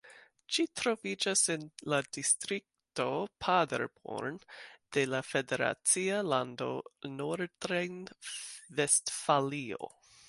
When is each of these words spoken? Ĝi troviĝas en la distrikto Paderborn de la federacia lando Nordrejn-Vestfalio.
Ĝi 0.55 0.63
troviĝas 0.79 1.41
en 1.55 1.65
la 1.93 1.99
distrikto 2.17 3.05
Paderborn 3.45 4.41
de 4.97 5.03
la 5.13 5.19
federacia 5.29 6.17
lando 6.33 6.71
Nordrejn-Vestfalio. 7.21 9.95